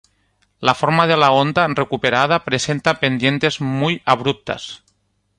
[0.67, 4.69] La forma de la onda recuperada presenta pendientes muy abruptas.